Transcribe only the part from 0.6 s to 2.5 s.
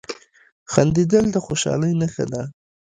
•خندېدل د خوشحالۍ نښه ده.